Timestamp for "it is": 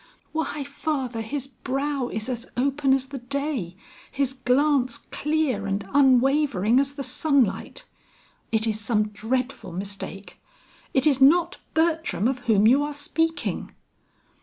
8.51-8.79, 10.95-11.21